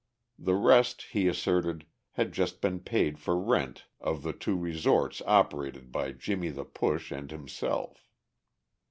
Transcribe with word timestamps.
The 0.39 0.55
rest, 0.55 1.03
he 1.11 1.27
asserted, 1.27 1.85
had 2.13 2.31
just 2.31 2.59
been 2.59 2.79
paid 2.79 3.19
for 3.19 3.37
rent 3.37 3.85
of 3.99 4.23
the 4.23 4.33
two 4.33 4.57
resorts 4.57 5.21
operated 5.27 5.91
by 5.91 6.11
"Jimmie 6.11 6.49
the 6.49 6.65
Push" 6.65 7.11
and 7.11 7.29
himself. 7.29 8.09